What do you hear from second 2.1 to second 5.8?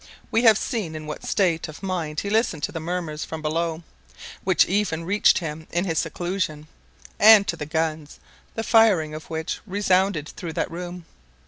he listened to the murmurs from below, which even reached him